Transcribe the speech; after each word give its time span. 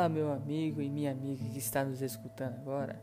Fala, 0.00 0.08
meu 0.08 0.32
amigo 0.32 0.80
e 0.80 0.88
minha 0.88 1.12
amiga 1.12 1.44
que 1.44 1.58
está 1.58 1.84
nos 1.84 2.00
escutando 2.00 2.54
agora. 2.54 2.98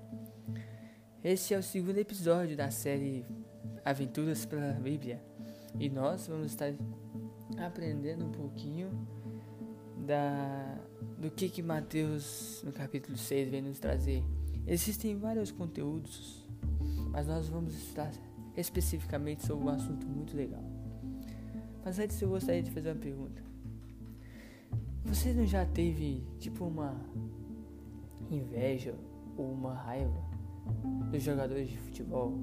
Este 1.23 1.53
é 1.53 1.57
o 1.59 1.61
segundo 1.61 1.99
episódio 1.99 2.57
da 2.57 2.71
série 2.71 3.23
Aventuras 3.85 4.47
pela 4.47 4.73
Bíblia 4.73 5.21
e 5.79 5.91
nós 5.91 6.25
vamos 6.25 6.47
estar 6.47 6.73
aprendendo 7.59 8.25
um 8.25 8.31
pouquinho 8.31 8.89
da 10.07 10.75
do 11.19 11.29
que 11.29 11.49
que 11.49 11.61
Mateus 11.61 12.63
no 12.63 12.71
capítulo 12.71 13.15
6 13.15 13.51
vem 13.51 13.61
nos 13.61 13.77
trazer. 13.77 14.23
Existem 14.65 15.15
vários 15.19 15.51
conteúdos, 15.51 16.49
mas 17.11 17.27
nós 17.27 17.47
vamos 17.47 17.75
estudar 17.75 18.11
especificamente 18.55 19.45
sobre 19.45 19.65
um 19.67 19.69
assunto 19.69 20.07
muito 20.07 20.35
legal. 20.35 20.63
Mas 21.85 21.99
antes 21.99 22.19
eu 22.19 22.29
gostaria 22.29 22.63
de 22.63 22.71
fazer 22.71 22.89
uma 22.89 22.99
pergunta. 22.99 23.46
Você 25.07 25.31
não 25.31 25.45
já 25.45 25.65
teve 25.65 26.21
tipo 26.37 26.65
uma 26.65 26.93
inveja 28.29 28.93
ou 29.37 29.53
uma 29.53 29.73
raiva 29.73 30.21
dos 31.09 31.23
jogadores 31.23 31.69
de 31.69 31.77
futebol? 31.77 32.37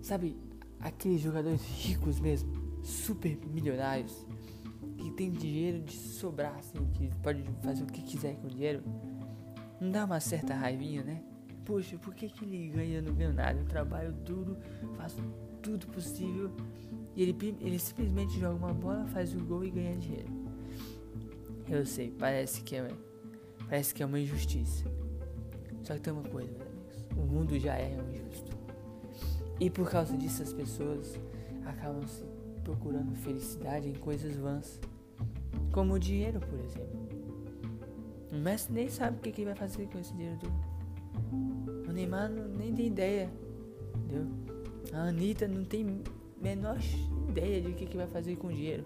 Sabe, 0.00 0.38
aqueles 0.80 1.20
jogadores 1.20 1.62
ricos 1.66 2.18
mesmo, 2.18 2.50
super 2.82 3.38
milionários, 3.46 4.26
que 4.96 5.10
tem 5.10 5.30
dinheiro 5.30 5.82
de 5.82 5.92
sobrar, 5.92 6.56
assim, 6.56 6.78
que 6.94 7.10
pode 7.22 7.44
fazer 7.62 7.82
o 7.82 7.86
que 7.86 8.00
quiser 8.00 8.36
com 8.36 8.46
o 8.46 8.50
dinheiro. 8.50 8.82
Não 9.78 9.90
dá 9.90 10.06
uma 10.06 10.18
certa 10.18 10.54
raivinha, 10.54 11.02
né? 11.02 11.22
Poxa, 11.66 11.98
por 11.98 12.14
que, 12.14 12.26
que 12.28 12.42
ele 12.42 12.68
ganha 12.68 13.02
não 13.02 13.14
ganha 13.14 13.32
nada? 13.32 13.58
Eu 13.58 13.66
trabalho 13.66 14.12
duro, 14.12 14.56
faço 14.96 15.22
tudo 15.62 15.86
possível 15.88 16.50
e 17.14 17.22
ele, 17.22 17.36
ele 17.60 17.78
simplesmente 17.78 18.40
joga 18.40 18.54
uma 18.54 18.72
bola, 18.72 19.06
faz 19.06 19.34
o 19.34 19.44
gol 19.44 19.62
e 19.62 19.70
ganha 19.70 19.96
dinheiro. 19.96 20.43
Eu 21.68 21.84
sei, 21.86 22.10
parece 22.10 22.62
que 22.62 22.76
é, 22.76 22.88
parece 23.68 23.94
que 23.94 24.02
é 24.02 24.06
uma 24.06 24.20
injustiça. 24.20 24.84
Só 25.82 25.94
que 25.94 26.00
tem 26.00 26.12
uma 26.12 26.22
coisa, 26.22 26.50
meus 26.50 26.66
amigos. 26.66 27.06
O 27.16 27.26
mundo 27.26 27.58
já 27.58 27.76
é 27.76 27.96
injusto. 28.12 28.52
E 29.60 29.70
por 29.70 29.90
causa 29.90 30.16
disso 30.16 30.42
as 30.42 30.52
pessoas 30.52 31.18
acabam 31.64 32.06
se 32.06 32.24
procurando 32.62 33.14
felicidade 33.16 33.88
em 33.88 33.94
coisas 33.94 34.36
vãs. 34.36 34.80
Como 35.72 35.94
o 35.94 35.98
dinheiro, 35.98 36.40
por 36.40 36.58
exemplo. 36.58 37.08
O 38.32 38.72
nem 38.72 38.88
sabe 38.88 39.16
o 39.18 39.20
que, 39.20 39.40
ele 39.40 39.46
vai 39.46 39.54
fazer 39.54 39.86
com 39.86 39.98
esse 39.98 40.12
dinheiro 40.12 40.38
do. 40.38 41.88
O 41.88 41.92
Neymar 41.92 42.28
não, 42.28 42.48
nem 42.48 42.74
tem 42.74 42.86
ideia. 42.86 43.30
Entendeu? 43.94 44.26
A 44.92 45.08
Anitta 45.08 45.46
não 45.46 45.64
tem 45.64 46.02
menor 46.40 46.78
ideia 47.28 47.60
de 47.60 47.68
o 47.68 47.74
que, 47.74 47.86
que 47.86 47.96
vai 47.96 48.06
fazer 48.06 48.36
com 48.36 48.48
o 48.48 48.52
dinheiro. 48.52 48.84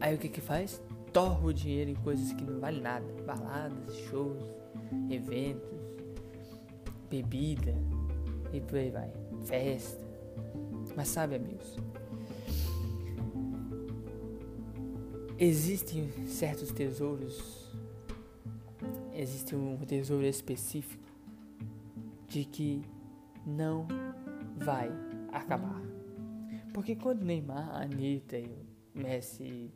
Aí 0.00 0.14
o 0.14 0.18
que 0.18 0.28
que 0.28 0.40
faz? 0.40 0.82
Torra 1.12 1.46
o 1.46 1.52
dinheiro 1.52 1.90
em 1.90 1.94
coisas 1.94 2.32
que 2.32 2.44
não 2.44 2.58
valem 2.58 2.80
nada. 2.80 3.06
Baladas, 3.26 3.94
shows, 4.08 4.42
eventos, 5.10 5.78
bebida 7.10 7.74
e 8.52 8.60
por 8.60 8.78
aí 8.78 8.90
vai. 8.90 9.12
Festa. 9.44 10.02
Mas 10.96 11.08
sabe, 11.08 11.36
amigos, 11.36 11.76
existem 15.38 16.10
certos 16.26 16.70
tesouros, 16.70 17.70
existe 19.14 19.54
um 19.54 19.76
tesouro 19.78 20.24
específico 20.24 21.02
de 22.28 22.44
que 22.44 22.82
não 23.46 23.86
vai 24.56 24.90
acabar. 25.32 25.82
Porque 26.72 26.96
quando 26.96 27.22
Neymar, 27.22 27.82
Anitta 27.82 28.36
Messi, 28.94 29.70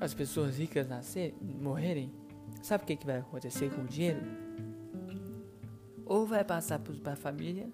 as 0.00 0.12
pessoas 0.14 0.58
ricas 0.58 0.86
nascer, 0.86 1.34
morrerem, 1.40 2.12
sabe 2.62 2.84
o 2.84 2.86
que, 2.86 2.96
que 2.96 3.06
vai 3.06 3.18
acontecer 3.18 3.70
com 3.74 3.82
o 3.82 3.86
dinheiro? 3.86 4.20
Ou 6.04 6.26
vai 6.26 6.44
passar 6.44 6.78
para 6.78 7.12
a 7.12 7.16
família, 7.16 7.68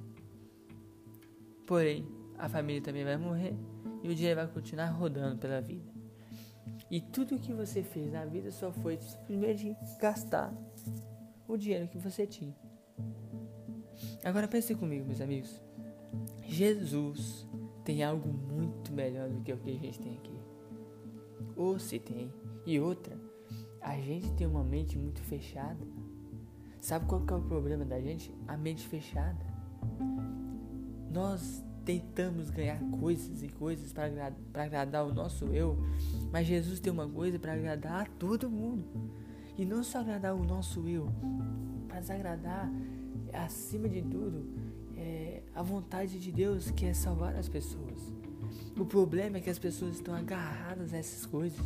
porém 1.67 2.07
a 2.39 2.49
família 2.49 2.81
também 2.81 3.05
vai 3.05 3.17
morrer 3.17 3.55
e 4.03 4.09
o 4.09 4.15
dinheiro 4.15 4.41
vai 4.41 4.49
continuar 4.49 4.91
rodando 4.91 5.39
pela 5.39 5.61
vida. 5.61 5.91
E 6.91 7.01
tudo 7.01 7.39
que 7.39 7.53
você 7.53 7.83
fez 7.83 8.13
na 8.13 8.25
vida 8.25 8.51
só 8.51 8.73
foi 8.73 8.99
simplesmente 8.99 9.77
gastar 10.01 10.55
o 11.49 11.57
dinheiro 11.57 11.89
que 11.89 11.99
você 11.99 12.27
tinha. 12.27 12.55
Agora 14.25 14.47
pense 14.47 14.75
comigo, 14.75 15.07
meus 15.07 15.21
amigos. 15.21 15.61
Jesus 16.47 17.47
tem 17.85 18.03
algo 18.03 18.29
muito 18.29 18.93
melhor 18.93 19.29
do 19.29 19.41
que 19.41 19.53
o 19.53 19.59
que 19.59 19.71
a 19.71 19.79
gente 19.79 19.99
tem 19.99 20.17
aqui 20.17 20.32
ou 21.57 21.79
se 21.79 21.99
tem. 21.99 22.33
E 22.65 22.79
outra, 22.79 23.17
a 23.81 23.97
gente 23.97 24.33
tem 24.33 24.47
uma 24.47 24.63
mente 24.63 24.97
muito 24.97 25.21
fechada. 25.23 25.85
Sabe 26.81 27.07
qual 27.07 27.21
que 27.21 27.33
é 27.33 27.37
o 27.37 27.43
problema 27.43 27.85
da 27.85 28.01
gente? 28.01 28.35
A 28.47 28.57
mente 28.57 28.87
fechada. 28.87 29.45
Nós 31.11 31.63
tentamos 31.85 32.51
ganhar 32.51 32.81
coisas 32.91 33.43
e 33.43 33.49
coisas 33.49 33.93
para 33.93 34.07
agradar, 34.07 34.39
agradar 34.55 35.07
o 35.07 35.13
nosso 35.13 35.47
eu, 35.47 35.77
mas 36.31 36.47
Jesus 36.47 36.81
tem 36.81 36.93
uma 36.93 37.09
coisa 37.09 37.39
para 37.39 37.55
agradar 37.55 38.03
a 38.03 38.07
todo 38.07 38.49
mundo. 38.49 38.85
E 39.59 39.65
não 39.65 39.83
só 39.83 40.01
agradar 40.01 40.35
o 40.35 40.45
nosso 40.45 40.89
eu, 40.89 41.09
mas 41.89 42.11
agradar, 42.11 42.71
acima 43.33 43.89
de 43.89 44.03
tudo, 44.03 44.49
é, 44.97 45.43
a 45.55 45.63
vontade 45.63 46.19
de 46.19 46.33
Deus 46.33 46.71
que 46.71 46.87
é 46.87 46.95
salvar 46.95 47.37
as 47.37 47.49
pessoas. 47.49 48.13
O 48.79 48.87
problema 48.87 49.37
é 49.37 49.41
que 49.41 49.51
as 49.51 49.59
pessoas 49.59 49.97
estão 49.97 50.15
agarradas 50.15 50.95
a 50.95 50.97
essas 50.97 51.27
coisas. 51.27 51.61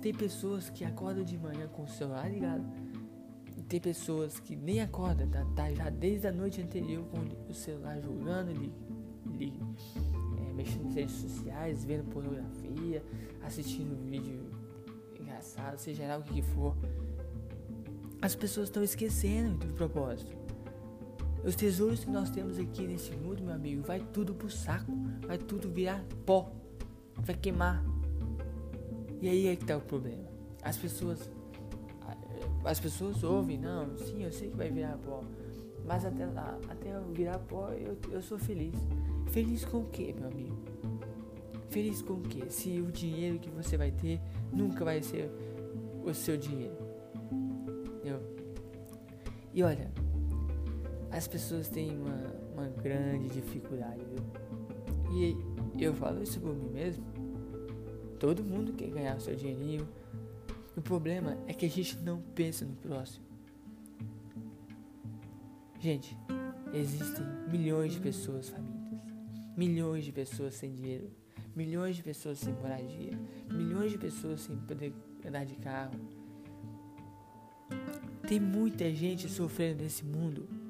Tem 0.00 0.14
pessoas 0.14 0.70
que 0.70 0.84
acordam 0.84 1.24
de 1.24 1.36
manhã 1.36 1.66
com 1.68 1.82
o 1.82 1.88
celular 1.88 2.30
ligado. 2.30 2.64
E 3.56 3.62
tem 3.62 3.80
pessoas 3.80 4.38
que 4.38 4.54
nem 4.54 4.80
acordam, 4.80 5.28
tá, 5.28 5.44
tá 5.56 5.72
já 5.72 5.90
desde 5.90 6.28
a 6.28 6.32
noite 6.32 6.60
anterior 6.60 7.04
com 7.06 7.50
o 7.50 7.54
celular 7.54 8.00
jogando, 8.00 8.52
li, 8.52 8.72
li, 9.36 9.52
é, 10.38 10.52
mexendo 10.52 10.84
nas 10.84 10.94
redes 10.94 11.14
sociais, 11.16 11.84
vendo 11.84 12.04
pornografia, 12.10 13.02
assistindo 13.42 13.96
vídeo 14.08 14.48
engraçado, 15.18 15.78
seja 15.78 16.06
lá 16.06 16.18
o 16.18 16.22
que 16.22 16.42
for. 16.42 16.76
As 18.22 18.34
pessoas 18.34 18.68
estão 18.68 18.82
esquecendo 18.82 19.66
do 19.66 19.74
propósito. 19.74 20.37
Os 21.44 21.54
tesouros 21.54 22.04
que 22.04 22.10
nós 22.10 22.30
temos 22.30 22.58
aqui 22.58 22.86
nesse 22.86 23.12
mundo, 23.12 23.42
meu 23.42 23.54
amigo, 23.54 23.82
vai 23.82 24.00
tudo 24.12 24.34
pro 24.34 24.50
saco, 24.50 24.92
vai 25.26 25.38
tudo 25.38 25.68
virar 25.68 26.04
pó, 26.26 26.52
vai 27.16 27.34
queimar. 27.34 27.84
E 29.20 29.28
aí 29.28 29.46
é 29.46 29.56
que 29.56 29.64
tá 29.64 29.76
o 29.76 29.80
problema. 29.80 30.28
As 30.62 30.76
pessoas 30.76 31.30
as 32.64 32.80
pessoas 32.80 33.22
ouvem, 33.22 33.56
não, 33.56 33.96
sim, 33.96 34.24
eu 34.24 34.32
sei 34.32 34.50
que 34.50 34.56
vai 34.56 34.70
virar 34.70 34.98
pó. 34.98 35.22
Mas 35.86 36.04
até 36.04 36.26
lá, 36.26 36.58
até 36.68 36.94
eu 36.94 37.02
virar 37.12 37.38
pó, 37.38 37.70
eu, 37.70 37.96
eu 38.10 38.20
sou 38.20 38.38
feliz. 38.38 38.74
Feliz 39.30 39.64
com 39.64 39.78
o 39.78 39.84
que, 39.86 40.12
meu 40.12 40.28
amigo? 40.28 40.58
Feliz 41.70 42.02
com 42.02 42.14
o 42.14 42.20
que? 42.20 42.52
Se 42.52 42.80
o 42.80 42.90
dinheiro 42.92 43.38
que 43.38 43.48
você 43.50 43.76
vai 43.76 43.90
ter 43.90 44.20
nunca 44.52 44.84
vai 44.84 45.02
ser 45.02 45.30
o 46.04 46.12
seu 46.12 46.36
dinheiro. 46.36 46.76
Entendeu? 47.96 48.20
E 49.54 49.62
olha, 49.62 49.90
as 51.10 51.26
pessoas 51.26 51.68
têm 51.68 51.96
uma, 51.96 52.34
uma 52.52 52.68
grande 52.68 53.28
dificuldade, 53.28 54.04
viu? 54.04 54.48
E 55.10 55.82
eu 55.82 55.94
falo 55.94 56.22
isso 56.22 56.40
por 56.40 56.54
mim 56.54 56.68
mesmo. 56.70 57.04
Todo 58.18 58.44
mundo 58.44 58.72
quer 58.72 58.90
ganhar 58.90 59.18
seu 59.20 59.34
dinheirinho. 59.34 59.88
O 60.76 60.82
problema 60.82 61.38
é 61.46 61.54
que 61.54 61.66
a 61.66 61.70
gente 61.70 61.96
não 61.98 62.20
pensa 62.34 62.64
no 62.64 62.74
próximo. 62.76 63.24
Gente, 65.80 66.16
existem 66.72 67.24
milhões 67.50 67.92
de 67.92 68.00
pessoas 68.00 68.48
famintas, 68.48 69.00
milhões 69.56 70.04
de 70.04 70.12
pessoas 70.12 70.54
sem 70.54 70.72
dinheiro, 70.72 71.10
milhões 71.54 71.96
de 71.96 72.02
pessoas 72.02 72.38
sem 72.38 72.52
moradia, 72.54 73.18
milhões 73.50 73.92
de 73.92 73.98
pessoas 73.98 74.40
sem 74.40 74.56
poder 74.56 74.92
andar 75.24 75.44
de 75.44 75.54
carro. 75.56 75.98
Tem 78.26 78.40
muita 78.40 78.92
gente 78.92 79.28
sofrendo 79.28 79.82
nesse 79.82 80.04
mundo 80.04 80.67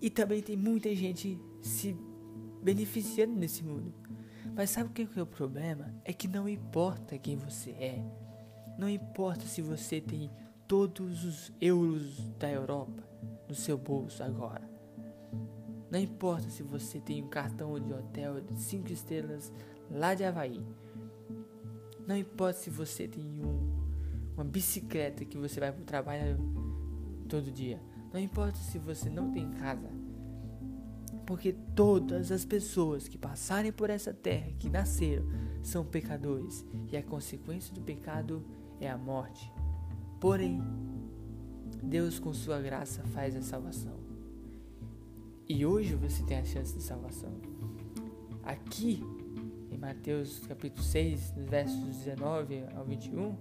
e 0.00 0.10
também 0.10 0.42
tem 0.42 0.56
muita 0.56 0.94
gente 0.94 1.40
se 1.60 1.96
beneficiando 2.62 3.34
nesse 3.34 3.64
mundo. 3.64 3.92
Mas 4.54 4.70
sabe 4.70 4.90
o 4.90 4.92
que 4.92 5.18
é 5.18 5.22
o 5.22 5.26
problema? 5.26 5.94
É 6.04 6.12
que 6.12 6.26
não 6.26 6.48
importa 6.48 7.18
quem 7.18 7.36
você 7.36 7.70
é. 7.70 8.02
Não 8.78 8.88
importa 8.88 9.46
se 9.46 9.60
você 9.60 10.00
tem 10.00 10.30
todos 10.66 11.24
os 11.24 11.52
euros 11.60 12.18
da 12.38 12.50
Europa 12.50 13.02
no 13.48 13.54
seu 13.54 13.78
bolso 13.78 14.22
agora. 14.22 14.68
Não 15.90 15.98
importa 15.98 16.50
se 16.50 16.62
você 16.62 17.00
tem 17.00 17.22
um 17.22 17.28
cartão 17.28 17.78
de 17.80 17.92
hotel 17.92 18.40
de 18.40 18.60
5 18.60 18.92
estrelas 18.92 19.52
lá 19.90 20.14
de 20.14 20.22
Havaí. 20.22 20.62
Não 22.06 22.16
importa 22.16 22.58
se 22.58 22.70
você 22.70 23.08
tem 23.08 23.24
um, 23.24 23.86
uma 24.34 24.44
bicicleta 24.44 25.24
que 25.24 25.38
você 25.38 25.58
vai 25.58 25.72
para 25.72 25.82
o 25.82 25.84
trabalho 25.84 26.38
todo 27.28 27.50
dia. 27.50 27.80
Não 28.12 28.20
importa 28.20 28.58
se 28.58 28.78
você 28.78 29.10
não 29.10 29.30
tem 29.30 29.50
casa. 29.50 29.88
Porque 31.26 31.52
todas 31.74 32.32
as 32.32 32.44
pessoas 32.44 33.06
que 33.06 33.18
passarem 33.18 33.70
por 33.70 33.90
essa 33.90 34.14
terra, 34.14 34.50
que 34.58 34.70
nasceram, 34.70 35.26
são 35.62 35.84
pecadores, 35.84 36.64
e 36.90 36.96
a 36.96 37.02
consequência 37.02 37.74
do 37.74 37.82
pecado 37.82 38.42
é 38.80 38.88
a 38.88 38.96
morte. 38.96 39.52
Porém, 40.20 40.62
Deus, 41.82 42.18
com 42.18 42.32
sua 42.32 42.60
graça, 42.60 43.02
faz 43.08 43.36
a 43.36 43.42
salvação. 43.42 43.98
E 45.48 45.64
hoje 45.64 45.94
você 45.94 46.22
tem 46.24 46.38
a 46.38 46.44
chance 46.44 46.74
de 46.74 46.82
salvação. 46.82 47.32
Aqui, 48.42 49.02
em 49.70 49.76
Mateus 49.76 50.40
capítulo 50.46 50.82
6, 50.82 51.34
versos 51.36 51.96
19 52.04 52.64
ao 52.74 52.84
21, 52.84 53.36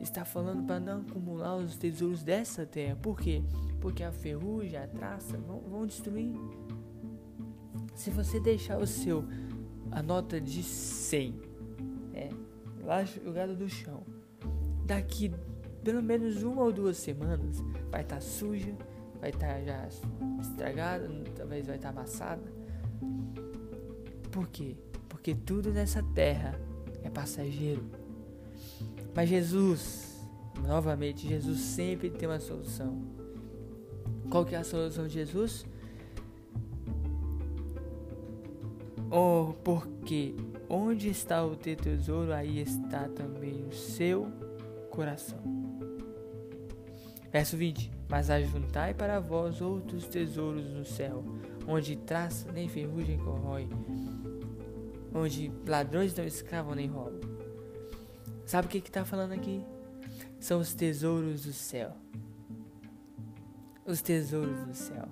está 0.00 0.24
falando 0.24 0.64
para 0.64 0.80
não 0.80 1.00
acumular 1.00 1.56
os 1.56 1.76
tesouros 1.76 2.22
dessa 2.22 2.66
terra. 2.66 2.96
Por 2.96 3.20
quê? 3.20 3.42
Porque 3.42 3.67
a 4.04 4.12
ferrugem, 4.12 4.78
a 4.78 4.86
traça 4.86 5.36
vão, 5.38 5.60
vão 5.60 5.86
destruir. 5.86 6.34
Se 7.94 8.10
você 8.10 8.38
deixar 8.38 8.78
o 8.78 8.86
seu, 8.86 9.24
a 9.90 10.02
nota 10.02 10.40
de 10.40 10.62
100, 10.62 11.34
é, 12.14 12.30
lá 12.82 13.04
jogada 13.04 13.54
do 13.54 13.68
chão, 13.68 14.02
daqui 14.84 15.32
pelo 15.82 16.02
menos 16.02 16.42
uma 16.42 16.62
ou 16.62 16.72
duas 16.72 16.96
semanas 16.96 17.60
vai 17.90 18.02
estar 18.02 18.16
tá 18.16 18.20
suja, 18.20 18.74
vai 19.20 19.30
estar 19.30 19.54
tá 19.54 19.62
já 19.62 19.88
estragada, 20.40 21.08
talvez 21.34 21.66
vai 21.66 21.76
estar 21.76 21.92
tá 21.92 21.98
amassada. 22.00 22.42
Por 24.30 24.48
quê? 24.48 24.76
Porque 25.08 25.34
tudo 25.34 25.72
nessa 25.72 26.02
terra 26.14 26.60
é 27.02 27.10
passageiro. 27.10 27.84
Mas 29.14 29.28
Jesus, 29.28 30.20
novamente, 30.66 31.26
Jesus 31.26 31.58
sempre 31.60 32.10
tem 32.10 32.28
uma 32.28 32.38
solução. 32.38 33.17
Qual 34.30 34.44
que 34.44 34.54
é 34.54 34.58
a 34.58 34.64
solução 34.64 35.06
de 35.06 35.14
Jesus? 35.14 35.64
Oh, 39.10 39.54
porque 39.64 40.34
onde 40.68 41.08
está 41.08 41.44
o 41.44 41.56
teu 41.56 41.74
tesouro, 41.74 42.32
aí 42.32 42.60
está 42.60 43.08
também 43.08 43.64
o 43.64 43.72
seu 43.72 44.30
coração. 44.90 45.40
Verso 47.32 47.56
20: 47.56 47.90
Mas 48.08 48.28
ajuntai 48.28 48.92
para 48.92 49.18
vós 49.18 49.62
outros 49.62 50.06
tesouros 50.06 50.64
no 50.70 50.84
céu, 50.84 51.24
onde 51.66 51.96
traça 51.96 52.52
nem 52.52 52.68
ferrugem 52.68 53.18
corrói, 53.18 53.66
onde 55.14 55.50
ladrões 55.66 56.14
não 56.14 56.24
escravam 56.24 56.74
nem 56.74 56.86
roubam. 56.86 57.20
Sabe 58.44 58.66
o 58.66 58.70
que 58.70 58.78
está 58.78 59.04
falando 59.04 59.32
aqui? 59.32 59.64
São 60.38 60.60
os 60.60 60.74
tesouros 60.74 61.44
do 61.44 61.52
céu. 61.52 61.96
Os 63.88 64.02
tesouros 64.02 64.66
do 64.66 64.74
céu. 64.74 65.08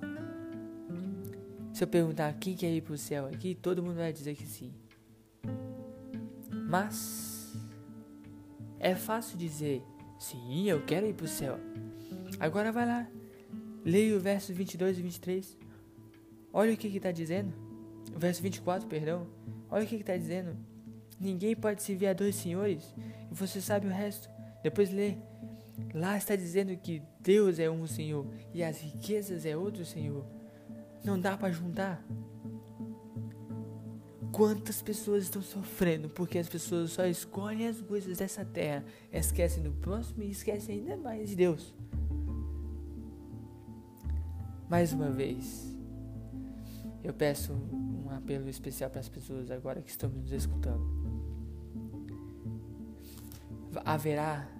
Se 1.72 1.82
eu 1.82 1.88
perguntar 1.88 2.34
quem 2.34 2.54
quer 2.54 2.70
ir 2.70 2.82
para 2.82 2.92
o 2.92 2.98
céu 2.98 3.24
aqui, 3.24 3.54
todo 3.54 3.82
mundo 3.82 3.96
vai 3.96 4.12
dizer 4.12 4.36
que 4.36 4.46
sim. 4.46 4.70
Mas 6.68 7.56
é 8.78 8.94
fácil 8.94 9.38
dizer 9.38 9.82
sim, 10.18 10.68
eu 10.68 10.84
quero 10.84 11.06
ir 11.06 11.14
para 11.14 11.24
o 11.24 11.28
céu. 11.28 11.58
Agora 12.38 12.70
vai 12.70 12.84
lá, 12.84 13.08
leia 13.82 14.14
o 14.14 14.20
verso 14.20 14.52
22 14.52 14.98
e 14.98 15.02
23. 15.02 15.56
Olha 16.52 16.74
o 16.74 16.76
que 16.76 16.88
está 16.88 17.10
dizendo. 17.10 17.54
O 18.14 18.18
verso 18.18 18.42
24, 18.42 18.86
perdão. 18.86 19.26
Olha 19.70 19.84
o 19.84 19.88
que 19.88 19.96
está 19.96 20.18
dizendo. 20.18 20.54
Ninguém 21.18 21.56
pode 21.56 21.82
servir 21.82 22.08
a 22.08 22.12
dois 22.12 22.36
senhores. 22.36 22.94
E 23.30 23.34
você 23.34 23.58
sabe 23.58 23.86
o 23.86 23.90
resto. 23.90 24.28
Depois 24.62 24.90
lê. 24.90 25.16
Lá 25.94 26.16
está 26.16 26.36
dizendo 26.36 26.76
que 26.76 27.02
Deus 27.20 27.58
é 27.58 27.70
um 27.70 27.86
Senhor 27.86 28.26
e 28.52 28.62
as 28.62 28.80
riquezas 28.80 29.44
é 29.44 29.56
outro 29.56 29.84
Senhor. 29.84 30.24
Não 31.04 31.18
dá 31.18 31.36
para 31.36 31.52
juntar. 31.52 32.04
Quantas 34.32 34.82
pessoas 34.82 35.22
estão 35.22 35.40
sofrendo 35.40 36.10
porque 36.10 36.38
as 36.38 36.48
pessoas 36.48 36.90
só 36.90 37.06
escolhem 37.06 37.68
as 37.68 37.80
coisas 37.80 38.18
dessa 38.18 38.44
terra, 38.44 38.84
esquecem 39.10 39.62
do 39.62 39.72
próximo 39.72 40.22
e 40.22 40.30
esquecem 40.30 40.80
ainda 40.80 40.96
mais 40.96 41.30
de 41.30 41.36
Deus. 41.36 41.74
Mais 44.68 44.92
uma 44.92 45.10
vez, 45.10 45.74
eu 47.02 47.14
peço 47.14 47.52
um 47.52 48.10
apelo 48.10 48.48
especial 48.48 48.90
para 48.90 49.00
as 49.00 49.08
pessoas 49.08 49.50
agora 49.50 49.80
que 49.80 49.90
estão 49.90 50.10
nos 50.10 50.32
escutando. 50.32 50.84
Haverá 53.84 54.55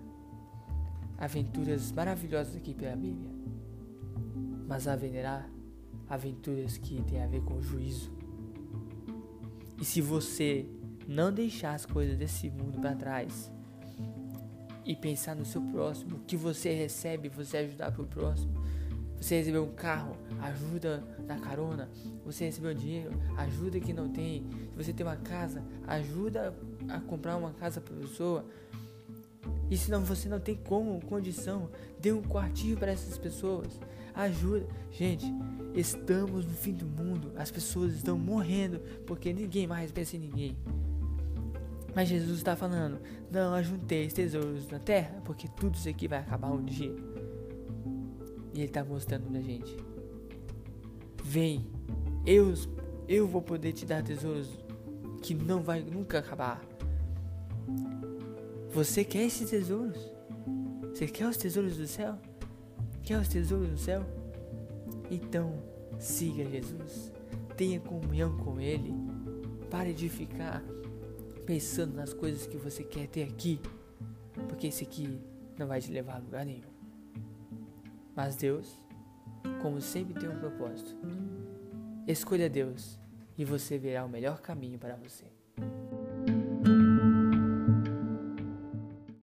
aventuras 1.19 1.93
maravilhosas 1.93 2.57
aqui 2.57 2.75
pela 2.75 2.97
Bíblia, 2.97 3.31
mas 4.67 4.87
haverá 4.87 5.49
aventuras 6.09 6.77
que 6.77 7.03
têm 7.03 7.23
a 7.23 7.27
ver 7.27 7.43
com 7.43 7.61
juízo. 7.61 8.13
E 9.81 9.85
se 9.85 10.01
você 10.01 10.67
não 11.07 11.33
deixar 11.33 11.75
as 11.75 11.87
coisas 11.87 12.17
desse 12.17 12.51
mundo 12.51 12.81
para 12.81 12.95
trás 12.95 13.51
e 14.85 14.95
pensar 14.95 15.35
no 15.35 15.45
seu 15.45 15.61
próximo, 15.61 16.17
o 16.17 16.21
que 16.21 16.37
você 16.37 16.73
recebe, 16.73 17.29
você 17.29 17.59
ajudar 17.59 17.93
para 17.93 18.03
o 18.03 18.07
próximo. 18.07 18.67
Você 19.21 19.39
recebeu 19.39 19.65
um 19.65 19.73
carro, 19.73 20.17
ajuda 20.41 21.03
na 21.27 21.39
carona. 21.39 21.89
Você 22.25 22.45
recebeu 22.45 22.75
dinheiro, 22.75 23.13
ajuda 23.37 23.81
quem 23.81 23.95
não 23.95 24.09
tem. 24.09 24.47
Se 24.71 24.85
você 24.85 24.93
tem 24.93 25.07
uma 25.07 25.17
casa, 25.17 25.65
ajuda 25.87 26.55
a 26.89 27.01
comprar 27.01 27.37
uma 27.37 27.53
casa 27.53 27.81
para 27.81 27.97
pessoa. 27.97 28.45
E 29.71 29.77
se 29.77 29.91
não, 29.91 30.03
você 30.05 30.29
não 30.29 30.39
tem 30.39 30.55
como, 30.55 31.01
condição, 31.07 31.69
dê 32.01 32.13
um 32.13 32.23
quartinho 32.23 32.77
para 32.77 32.93
essas 32.93 33.19
pessoas. 33.19 33.81
Ajuda. 34.15 34.67
Gente, 34.91 35.27
estamos 35.75 36.47
no 36.47 36.53
fim 36.53 36.73
do 36.73 36.87
mundo. 36.87 37.33
As 37.37 37.51
pessoas 37.51 37.95
estão 37.95 38.19
morrendo 38.19 38.81
porque 39.07 39.33
ninguém 39.33 39.67
mais 39.67 39.91
pensa 39.91 40.17
em 40.17 40.21
ninguém. 40.21 40.57
Mas 41.95 42.09
Jesus 42.09 42.39
está 42.39 42.55
falando: 42.55 43.01
não 43.31 43.55
ajunteis 43.55 44.13
tesouros 44.13 44.69
na 44.69 44.79
terra, 44.79 45.21
porque 45.25 45.49
tudo 45.49 45.75
isso 45.77 45.89
aqui 45.89 46.07
vai 46.07 46.19
acabar 46.19 46.51
um 46.51 46.65
dia. 46.65 46.95
E 48.55 48.59
Ele 48.59 48.67
está 48.67 48.85
mostrando 48.85 49.31
pra 49.31 49.41
gente: 49.41 49.77
vem, 51.23 51.67
eu, 52.25 52.55
eu 53.09 53.27
vou 53.27 53.43
poder 53.43 53.73
te 53.73 53.85
dar 53.85 54.03
tesouros 54.03 54.49
que 55.23 55.35
não 55.35 55.63
vai 55.63 55.83
nunca 55.83 56.19
acabar. 56.19 56.63
Você 58.77 59.03
quer 59.07 59.23
esses 59.23 59.49
tesouros? 59.49 59.97
Você 60.91 61.07
quer 61.07 61.27
os 61.27 61.39
tesouros 61.39 61.79
do 61.79 61.87
céu? 61.87 62.19
Quer 63.03 63.19
os 63.19 63.27
tesouros 63.27 63.71
do 63.71 63.79
céu? 63.79 64.05
Então, 65.11 65.63
siga 65.99 66.45
Jesus. 66.45 67.11
Tenha 67.57 67.81
comunhão 67.81 68.37
com 68.37 68.61
Ele. 68.61 68.93
Pare 69.71 69.95
de 69.95 70.11
ficar 70.11 70.63
pensando 71.47 71.95
nas 71.95 72.13
coisas 72.13 72.47
que 72.47 72.59
você 72.59 72.85
quer 72.85 73.09
ter 73.09 73.23
aqui, 73.23 73.59
porque 74.47 74.67
esse 74.67 74.85
aqui 74.85 75.23
não 75.59 75.67
vai 75.67 75.81
te 75.81 75.91
levar 75.91 76.17
a 76.17 76.19
lugar 76.19 76.45
nenhum. 76.45 76.69
Mas 78.15 78.37
Deus, 78.37 78.79
como 79.63 79.81
sempre, 79.81 80.21
tem 80.21 80.29
um 80.29 80.39
propósito. 80.39 80.95
Escolha 82.07 82.51
Deus 82.51 83.01
e 83.39 83.45
você 83.47 83.79
verá 83.79 84.05
o 84.05 84.09
melhor 84.11 84.43
caminho 84.43 84.79
para 84.79 84.97
você. 84.97 85.36